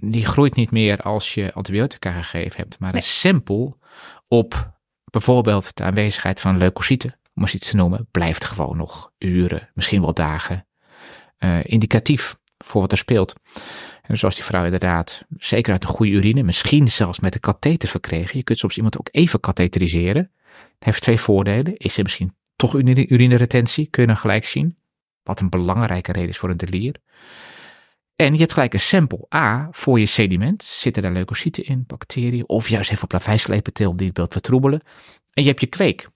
[0.00, 2.78] Die groeit niet meer als je antibiotica gegeven hebt.
[2.78, 3.00] Maar Nee.
[3.00, 3.76] een sample
[4.28, 4.72] op
[5.04, 10.00] bijvoorbeeld de aanwezigheid van leukocyten, om eens iets te noemen, blijft gewoon nog uren, misschien
[10.00, 10.66] wel dagen,
[11.36, 13.34] eh, indicatief voor wat er speelt.
[14.02, 17.88] En zoals die vrouw inderdaad, zeker uit een goede urine, misschien zelfs met een katheter
[17.88, 18.36] verkregen.
[18.38, 20.30] Je kunt soms iemand ook even katheteriseren.
[20.74, 21.76] Het heeft twee voordelen.
[21.76, 23.86] Is er misschien toch urine- urineretentie?
[23.86, 24.76] Kun je dan gelijk zien.
[25.22, 26.94] Wat een belangrijke reden is voor een delier.
[28.20, 30.62] En je hebt gelijk een sample A voor je sediment.
[30.62, 34.80] Zitten daar leukocyten in, bacteriën of juist even plavijslepeteel die het beeld vertroebelen.
[35.32, 36.08] En je hebt je kweek.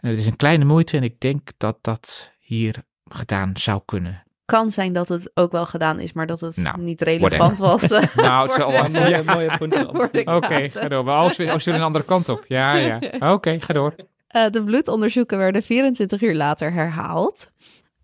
[0.00, 4.22] En het is een kleine moeite en ik denk dat dat hier gedaan zou kunnen.
[4.44, 7.82] Kan zijn dat het ook wel gedaan is, maar dat het Nou, niet relevant was.
[7.90, 9.68] eh, Nou, het de- wel- Mooie, mooie voor
[10.12, 10.82] de Oké, kazen.
[10.82, 11.04] ga door.
[11.04, 12.44] Maar als we, als we een andere kant op.
[12.48, 13.00] Ja, ja.
[13.32, 13.94] Oké, ga door.
[14.28, 17.50] Eh, de bloedonderzoeken werden 24 uur later herhaald.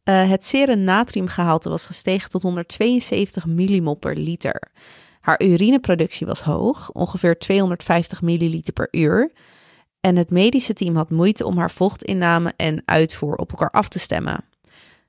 [0.04, 4.70] Eh, het serum natriumgehalte was gestegen tot 172 millimol per liter.
[5.20, 9.32] Haar urineproductie was hoog, ongeveer 250 milliliter per uur.
[10.00, 13.98] En het medische team had moeite om haar vochtinname en uitvoer op elkaar af te
[13.98, 14.44] stemmen.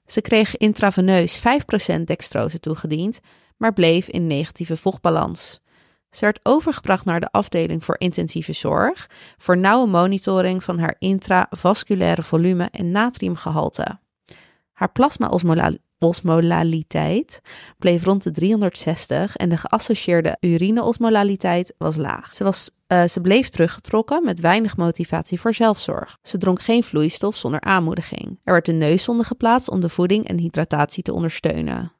[0.05, 3.19] Ze kreeg intraveneus 5% dextrose toegediend,
[3.57, 5.61] maar bleef in negatieve vochtbalans.
[6.09, 12.23] Ze werd overgebracht naar de afdeling voor intensieve zorg voor nauwe monitoring van haar intravasculaire
[12.23, 14.03] volume en natriumgehalte.
[14.75, 17.41] Haar plasma-osmolaliteit
[17.77, 22.33] bleef rond de 360 en de geassocieerde urine-osmolaliteit was laag.
[22.33, 26.17] Ze, was, eh, ze bleef teruggetrokken met weinig motivatie voor zelfzorg.
[26.21, 28.39] Ze dronk geen vloeistof zonder aanmoediging.
[28.43, 31.91] Er werd een neuszonde geplaatst om de voeding en hydratatie te ondersteunen.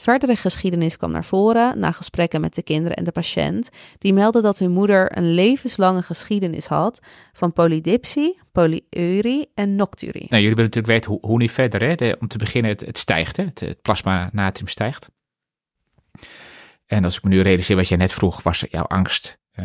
[0.00, 4.42] Verdere geschiedenis kwam naar voren na gesprekken met de kinderen en de patiënt, die meldden
[4.42, 7.00] dat hun moeder een levenslange geschiedenis had
[7.32, 10.26] van polydipsie, polyurie en nocturie.
[10.28, 11.82] Nou, jullie willen natuurlijk weten hoe, hoe nu verder.
[11.82, 12.12] Hè?
[12.18, 13.36] Om te beginnen, het, stijgt.
[13.36, 13.44] Hè?
[13.44, 15.10] Het, het plasma natrium stijgt.
[16.86, 19.38] En als ik me nu realiseer wat jij net vroeg, was jouw angst.
[19.50, 19.64] eh,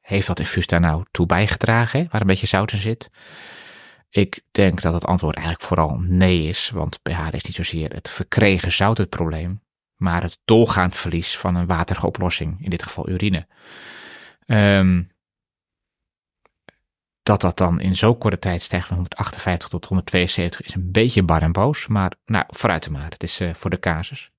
[0.00, 2.06] heeft dat infuus daar nou toe bijgedragen, hè?
[2.10, 3.10] waar een beetje zout in zit?
[4.10, 6.70] Ik denk dat het antwoord eigenlijk vooral nee is.
[6.70, 9.62] Want bij haar is niet zozeer het verkregen zout het probleem.
[9.96, 12.64] Maar het doorgaand verlies van een waterige oplossing.
[12.64, 13.46] In dit geval urine.
[14.46, 15.02] Ehm
[17.28, 21.22] dat dat dan in zo'n korte tijd stijgt van 158 tot 172 is een beetje
[21.22, 21.86] bar en boos.
[21.86, 23.10] Maar nou, vooruit te maar.
[23.10, 24.30] Het is eh, voor de casus.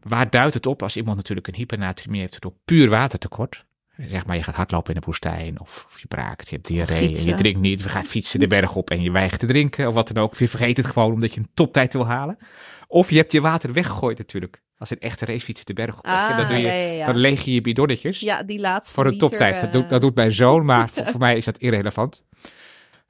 [0.00, 3.66] Waar duidt het op als iemand natuurlijk een hypernatremie heeft door puur watertekort?
[4.06, 7.16] Zeg maar, je gaat hardlopen in de woestijn of, of je braakt, je hebt diarree
[7.16, 7.82] en je drinkt niet.
[7.82, 10.32] Je gaat fietsen de berg op en je weigert te drinken of wat dan ook.
[10.32, 12.38] Of je vergeet het gewoon omdat je een toptijd wil halen.
[12.86, 14.62] Of je hebt je water weggegooid natuurlijk.
[14.76, 16.04] Als een echte racefietser de berg op.
[16.04, 17.06] Ah, dan, doe je, ja, ja, ja.
[17.06, 19.54] dan leeg je je bidonnetjes Ja, die laatste voor een toptijd.
[19.54, 22.24] Dat, eh, doet, dat doet mijn zoon, maar voor, voor mij is dat irrelevant.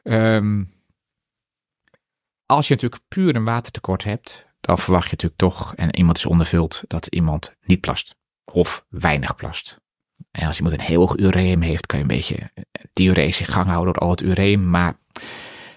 [0.03, 0.65] Ehm,
[2.47, 6.27] als je natuurlijk puur een watertekort hebt, dan verwacht je natuurlijk toch, en iemand is
[6.27, 8.17] ondervuld, dat iemand niet plast.
[8.45, 9.81] Of weinig plast.
[10.31, 13.49] En als iemand een heel hoog ureum heeft, kan je een beetje eh, diurese in
[13.49, 14.99] gang houden door al het ureum, maar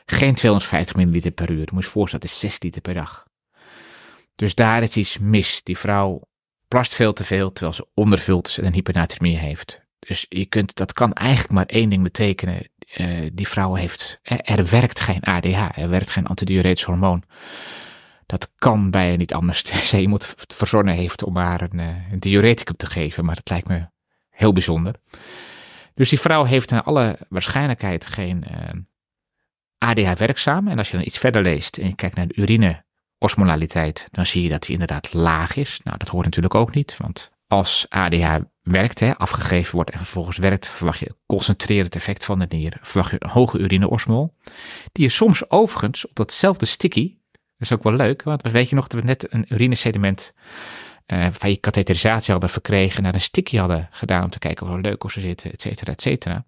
[0.06, 1.58] geen 250 milliliter per uur.
[1.58, 3.26] Moet je je voorstellen, dat is 6 liter per dag.
[4.36, 5.64] Dus daar is iets mis.
[5.64, 6.22] Die vrouw
[6.68, 9.82] plast veel te veel, terwijl ze ondervuld is en een hypernatremie heeft.
[10.00, 12.70] Dus je kunt, dat kan eigenlijk maar één ding betekenen.
[12.94, 17.24] Eh, die vrouw heeft, er, er werkt geen ADH, er werkt geen antidiuretisch hormoon.
[18.26, 19.94] Dat kan bijna niet anders.
[19.94, 23.68] Iemand het verzonnen heeft om haar een, eh, een diureticum te geven, maar dat lijkt
[23.68, 23.88] me
[24.32, 24.96] heel bijzonder.
[25.94, 28.80] Dus die vrouw heeft naar alle waarschijnlijkheid geen eh,
[29.78, 30.68] ADH werkzaam.
[30.68, 32.84] En als je dan iets verder leest en je kijkt naar de urine
[33.18, 35.80] osmolaliteit, dan zie je dat die inderdaad laag is.
[35.84, 40.38] Nou, dat hoort natuurlijk ook niet, want als ADH werkt, hè, afgegeven wordt en vervolgens
[40.38, 44.36] werkt, verwacht je concentrerend effect van de nier, verwacht je een hoge urineosmol,
[44.92, 48.76] die je soms overigens op datzelfde sticky, dat is ook wel leuk, want weet je
[48.76, 50.34] nog dat we net een urinesediment
[51.14, 54.74] uh, van je katheterisatie hadden verkregen, naar een stickje hadden gedaan om te kijken of
[54.74, 56.46] er leukosen zitten, et cetera, et cetera.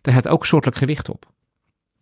[0.00, 1.32] Daar had ook soortelijk gewicht op.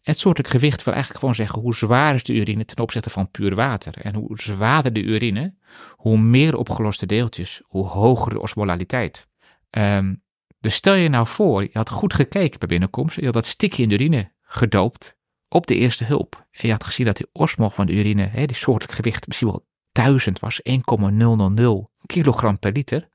[0.02, 3.30] Het soortelijk gewicht wil eigenlijk gewoon zeggen hoe zwaar is de urine ten opzichte van
[3.30, 3.94] puur water.
[4.00, 5.54] En hoe zwaarder de urine,
[5.90, 9.28] hoe meer opgeloste deeltjes, hoe hoger de osmolaliteit.
[9.70, 10.22] Um,
[10.60, 13.82] dus stel je nou voor, je had goed gekeken bij binnenkomst, je had dat stikje
[13.82, 15.16] in de urine gedoopt
[15.48, 16.46] op de eerste hulp.
[16.50, 19.66] En je had gezien dat die osmol van de urine, die soortelijk gewicht misschien wel
[19.96, 23.08] 1000 was, 1,000 kilogram per liter.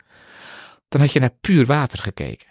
[0.88, 2.48] Dan had je naar puur water gekeken.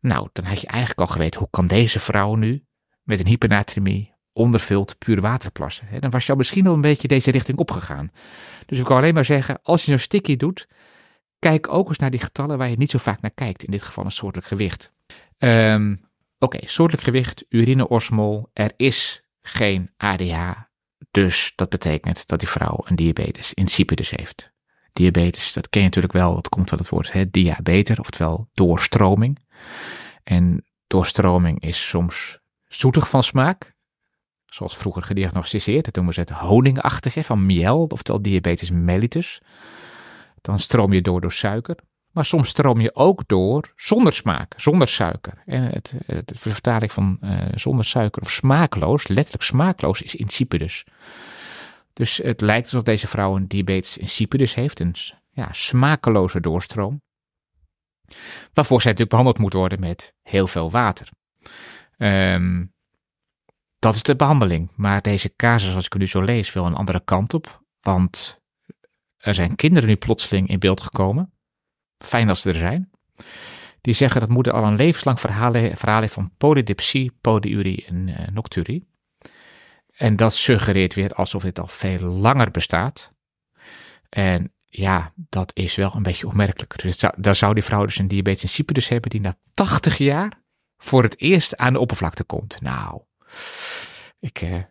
[0.00, 2.64] Nou, dan had je eigenlijk al geweten, hoe kan deze vrouw nu
[3.02, 6.00] met een hypernatremie ondervuld puur water plassen?
[6.00, 8.10] Dan was je al misschien al een beetje deze richting opgegaan.
[8.66, 10.68] Dus ik kan alleen maar zeggen, als je zo'n sticky doet,
[11.38, 13.64] kijk ook eens naar die getallen waar je niet zo vaak naar kijkt.
[13.64, 14.92] In dit geval een soortelijk gewicht.
[15.38, 16.08] Um,
[16.42, 18.50] Oké, soortelijk gewicht, urineosmol.
[18.52, 20.69] Er is geen ADH.
[21.10, 24.52] Dus dat betekent dat die vrouw een diabetes insipidus heeft.
[24.92, 26.34] Diabetes, dat ken je natuurlijk wel.
[26.34, 29.38] Dat komt van het woord hè, diabeter, oftewel doorstroming.
[30.22, 33.74] En doorstroming is soms zoetig van smaak.
[34.46, 35.84] Zoals vroeger gediagnosticeerd.
[35.84, 39.42] Dat noemen ze het honingachtige van miel, oftewel diabetes mellitus.
[40.40, 41.76] Dan stroom je door door suiker.
[42.10, 45.42] Maar soms stroom je ook door zonder smaak, zonder suiker.
[45.46, 45.94] En het,
[46.26, 50.84] vertaling van uh, zonder suiker of smaakloos, letterlijk smaakloos, is insipidus.
[51.92, 54.94] Dus het lijkt alsof deze vrouw een diabetes insipidus heeft, een
[55.30, 57.02] ja, smakeloze doorstroom.
[58.52, 61.08] Waarvoor zij natuurlijk behandeld moet worden met heel veel water.
[61.98, 62.74] Um,
[63.78, 64.70] dat is de behandeling.
[64.76, 67.62] Maar deze casus, als ik nu zo lees, wil een andere kant op.
[67.80, 68.40] Want
[69.16, 71.32] er zijn kinderen nu plotseling in beeld gekomen
[72.04, 72.90] fijn dat ze er zijn.
[73.80, 78.88] Die zeggen dat moeder al een levenslang verhaal, heeft van polydipsie, polyurie en uh, nocturie.
[79.96, 83.12] En dat suggereert weer alsof dit al veel langer bestaat.
[84.08, 86.82] En ja, dat is wel een beetje opmerkelijk.
[86.82, 90.42] Dus zou, daar zou die vrouw dus een diabetes insipidus hebben die na 80 jaar
[90.78, 92.60] voor het eerst aan de oppervlakte komt.
[92.60, 93.02] Nou,
[94.20, 94.62] ik, uh,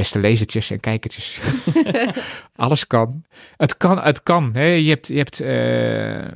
[0.00, 1.40] beste lezertjes en kijkertjes.
[2.64, 3.24] Alles kan.
[3.56, 4.54] Het kan, het kan.
[4.54, 4.64] Hè.
[4.64, 6.28] Je hebt, je hebt uh,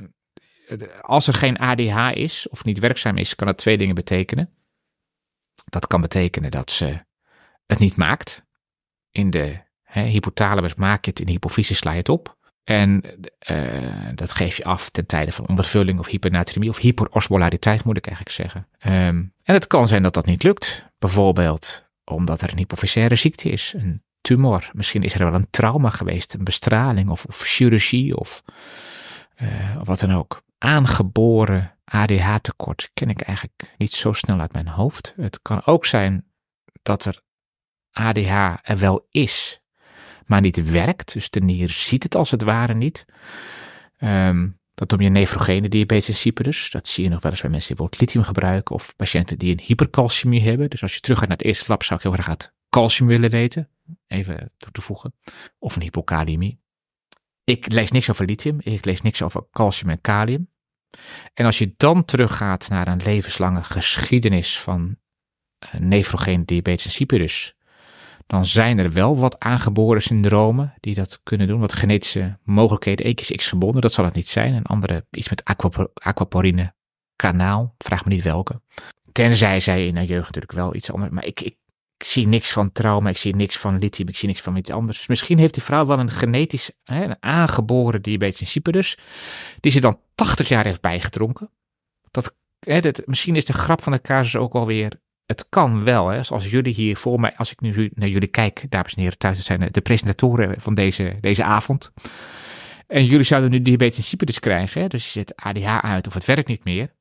[1.01, 4.49] als er geen ADH is of niet werkzaam is, kan het twee dingen betekenen.
[5.65, 7.05] Dat kan betekenen dat ze
[7.65, 8.43] het niet maakt.
[9.11, 12.37] In de hè, hypothalamus maak je het, in de hypofyse sla je het op.
[12.63, 13.03] En
[13.51, 18.07] uh, dat geef je af ten tijde van ondervulling of hypernatremie of hyperosmolariteit moet ik
[18.07, 18.67] eigenlijk zeggen.
[19.07, 20.85] Um, en het kan zijn dat dat niet lukt.
[20.99, 24.69] Bijvoorbeeld omdat er een hypofysaire ziekte is, een tumor.
[24.73, 28.43] Misschien is er wel een trauma geweest, een bestraling of, of chirurgie of
[29.41, 30.43] uh, wat dan ook.
[30.57, 35.13] Aangeboren ADH-tekort ken ik eigenlijk niet zo snel uit mijn hoofd.
[35.17, 36.25] Het kan ook zijn
[36.81, 37.21] dat er
[37.91, 39.59] ADH er wel is,
[40.25, 41.13] maar niet werkt.
[41.13, 43.05] Dus de nier ziet het als het ware niet.
[43.99, 46.69] Um, dat noem je nefrogene diabetes insipidus.
[46.71, 49.51] Dat zie je nog wel eens bij mensen die bijvoorbeeld lithium gebruiken of patiënten die
[49.51, 50.69] een hypercalciumie hebben.
[50.69, 53.07] Dus als je terug gaat naar het eerste lab zou ik heel graag het calcium
[53.07, 53.69] willen weten.
[54.07, 55.13] Even toe te voegen.
[55.59, 56.59] Of een hypokaliemie.
[57.43, 58.57] Ik lees niks over lithium.
[58.59, 60.49] Ik lees niks over calcium en kalium.
[61.33, 64.97] En als je dan teruggaat naar een levenslange geschiedenis van
[65.65, 67.54] uh, nefrogene diabetes insipidus,
[68.27, 71.59] dan zijn er wel wat aangeboren syndromen die dat kunnen doen.
[71.59, 74.53] Wat genetische mogelijkheden, X gebonden, dat zal het niet zijn.
[74.53, 75.43] En andere, iets met
[75.93, 76.73] aquaporine
[77.15, 78.61] kanaal, vraag me niet welke.
[79.11, 81.55] Tenzij zij in haar jeugd natuurlijk wel iets anders, maar ik, ik,
[81.97, 84.97] zie niks van trauma, ik zie niks van lithium, ik zie niks van iets anders.
[84.97, 88.97] Dus misschien heeft die vrouw wel een genetisch, hè, een aangeboren diabetes insipidus,
[89.59, 91.49] die ze dan 80 jaar heeft bijgedronken.
[92.11, 96.23] Dat, hè, misschien is de grap van de casus ook alweer het kan wel, hè,
[96.23, 99.45] zoals jullie hier voor mij, als ik nu naar jullie kijk, dames en heren thuis,
[99.45, 101.91] zijn de presentatoren van deze, deze avond.
[102.87, 106.25] En jullie zouden nu diabetes insipidus krijgen, hè, dus je zet ADH uit of het
[106.25, 106.93] werkt niet meer.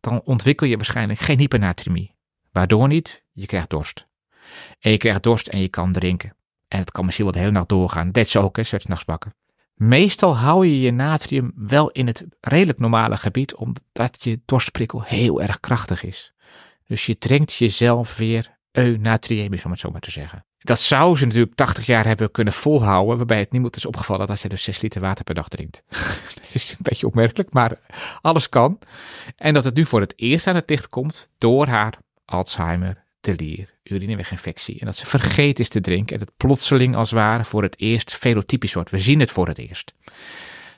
[0.00, 2.14] Dan ontwikkel je waarschijnlijk geen hypernatremie.
[2.52, 3.22] Waardoor niet?
[3.32, 4.06] Je krijgt dorst.
[4.80, 6.36] En je krijgt dorst en je kan drinken.
[6.68, 8.12] En het kan misschien wel de hele nacht doorgaan.
[8.12, 9.32] Dat is ook, hè, zet nachts wakker.
[9.74, 15.42] Meestal hou je je natrium wel in het redelijk normale gebied, omdat je dorstprikkel heel
[15.42, 16.33] erg krachtig is.
[16.94, 20.44] Dus je drinkt jezelf weer eunatriëmisch, om het zo maar te zeggen.
[20.58, 24.38] Dat zou ze natuurlijk 80 jaar hebben kunnen volhouden, waarbij het niemand is opgevallen dat
[24.38, 25.82] ze dus 6 liter water per dag drinkt.
[26.40, 27.78] dat is een beetje opmerkelijk, maar
[28.20, 28.78] alles kan.
[29.36, 33.74] En dat het nu voor het eerst aan het licht komt door haar Alzheimer, telier,
[33.82, 34.80] urineweginfectie.
[34.80, 37.80] En dat ze vergeten is te drinken en het plotseling als het ware voor het
[37.80, 38.90] eerst fenotypisch wordt.
[38.90, 39.94] We zien het voor het eerst.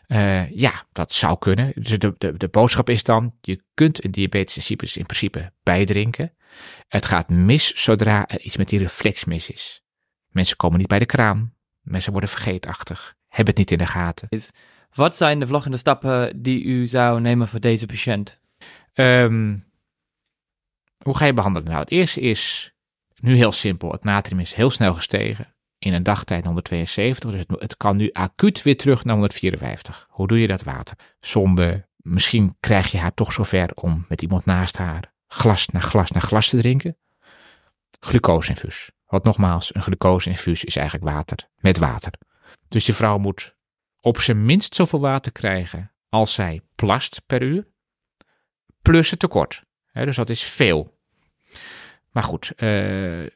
[0.09, 1.73] Uh, ja, dat zou kunnen.
[1.75, 6.35] Dus de, de, de boodschap is dan, je kunt een diabetes insipidus in principe bijdrinken.
[6.89, 9.83] Het gaat mis zodra er iets met die reflex mis is.
[10.29, 11.55] Mensen komen niet bij de kraan.
[11.81, 13.15] Mensen worden vergeetachtig.
[13.29, 14.29] Hebben het niet in de gaten.
[14.93, 18.41] Wat zijn de volgende stappen die u zou nemen voor deze patiënt?
[18.93, 19.59] Ehm,
[20.99, 21.69] hoe ga je behandelen?
[21.69, 22.73] Nou, het eerste is
[23.17, 23.93] nu heel simpel.
[23.93, 25.56] Het natrium is heel snel gestegen.
[25.79, 30.07] In een dagtijd 172, dus het, kan nu acuut weer terug naar 154.
[30.11, 30.97] Hoe doe je dat water?
[31.21, 36.11] Zonde, misschien krijg je haar toch zover om met iemand naast haar glas na glas
[36.11, 36.97] na glas te drinken.
[38.01, 38.91] Glucoseinfuus.
[39.07, 42.13] Want nogmaals, een glucoseinfuus is eigenlijk water met water.
[42.69, 43.57] Dus je vrouw moet
[44.01, 47.67] op zijn minst zoveel water krijgen als zij plast per uur,
[48.83, 49.63] plus het tekort.
[49.93, 50.99] dus dat is veel.
[52.11, 53.27] Maar goed, uh,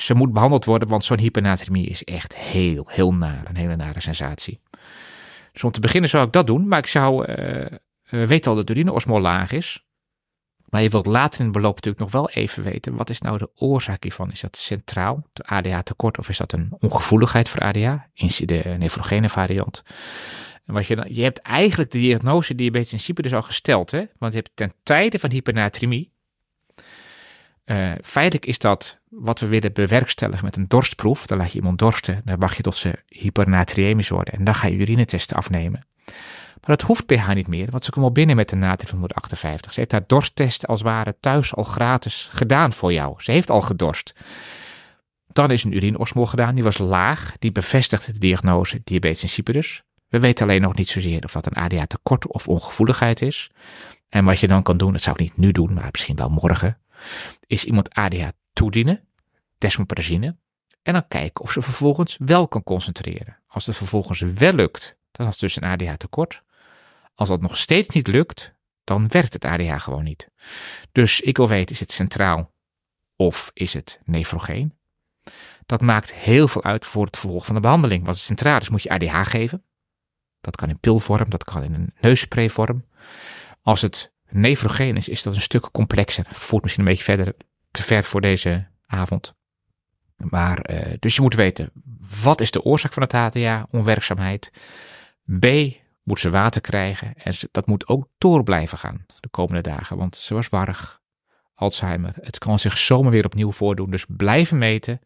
[0.00, 3.44] ze moet behandeld worden, want zo'n hypernatremie is echt heel, heel naar.
[3.48, 4.60] Een hele nare sensatie.
[5.52, 7.66] Dus om te beginnen zou ik dat doen, maar ik zou uh,
[8.26, 9.86] weten al dat de urineosmol laag is.
[10.68, 13.38] Maar je wilt later in het beloop natuurlijk nog wel even weten, wat is nou
[13.38, 14.30] de oorzaak hiervan?
[14.30, 18.10] Is dat centraal, de ADA tekort, of is dat een ongevoeligheid voor ADA?
[18.36, 19.82] De nefrogene variant.
[20.66, 24.04] En wat je, je hebt eigenlijk de diagnose diabetes insipidus al gesteld, hè?
[24.18, 26.12] want je hebt ten tijde van hypernatremie,
[27.70, 31.26] uh, feitelijk is dat wat we willen bewerkstelligen met een dorstproef.
[31.26, 34.66] Dan laat je iemand dorsten, dan wacht je tot ze hypernatriëmisch worden en dan ga
[34.66, 35.86] je urinetesten afnemen.
[36.60, 38.88] Maar dat hoeft bij haar niet meer, want ze komt al binnen met een natrium
[38.88, 39.72] van 158.
[39.72, 43.14] Ze heeft haar dorsttest als ware thuis al gratis gedaan voor jou.
[43.18, 44.14] Ze heeft al gedorst.
[45.26, 49.82] Dan is een urineosmol gedaan, die was laag, die bevestigt de diagnose diabetes insipidus.
[50.08, 53.50] We weten alleen nog niet zozeer of dat een ADA tekort of ongevoeligheid is.
[54.08, 56.28] En wat je dan kan doen, dat zou ik niet nu doen, maar misschien wel
[56.28, 56.78] morgen,
[57.46, 59.08] is iemand ADH toedienen,
[59.58, 60.36] desmopresine,
[60.82, 63.38] en dan kijken of ze vervolgens wel kan concentreren.
[63.46, 66.42] Als het vervolgens wel lukt, dan is het dus een ADH tekort.
[67.14, 70.30] Als dat nog steeds niet lukt, dan werkt het ADH gewoon niet.
[70.92, 72.52] Dus ik wil weten, is het centraal
[73.16, 74.78] of is het nefrogeen?
[75.66, 78.04] Dat maakt heel veel uit voor het vervolg van de behandeling.
[78.04, 79.64] Want het centraal is, moet je ADH geven.
[80.40, 82.84] Dat kan in pilvorm, dat kan in een neussprayvorm.
[83.62, 86.26] Als het nefrogeen is, dat een stuk complexer.
[86.28, 87.34] Voert misschien een beetje verder,
[87.70, 89.34] te ver voor deze avond.
[90.16, 91.70] Maar, uh, dus je moet weten,
[92.22, 94.52] wat is de oorzaak van het HTA, onwerkzaamheid?
[95.38, 95.46] B,
[96.02, 100.16] moet ze water krijgen en dat moet ook door blijven gaan de komende dagen, want
[100.16, 101.00] ze was warrig,
[101.54, 102.14] Alzheimer.
[102.20, 105.00] Het kan zich zomaar weer opnieuw voordoen, dus blijven meten,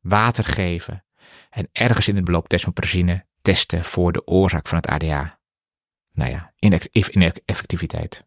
[0.00, 1.04] water geven
[1.50, 5.39] en ergens in het beloop desmopresine testen voor de oorzaak van het ADA
[6.12, 8.24] nou ja, ineffectiviteit.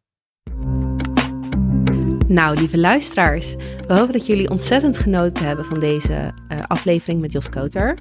[2.27, 3.55] Nou, lieve luisteraars,
[3.87, 7.97] we hopen dat jullie ontzettend genoten hebben van deze uh, aflevering met Jos Koter.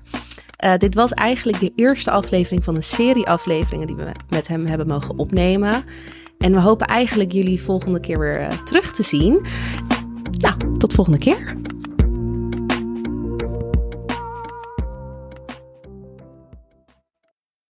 [0.65, 4.67] Uh, dit was eigenlijk de eerste aflevering van een serie afleveringen die we met hem
[4.67, 5.85] hebben mogen opnemen.
[6.39, 9.45] En we hopen eigenlijk jullie volgende keer weer uh, terug te zien.
[10.39, 11.57] Nou, tot volgende keer.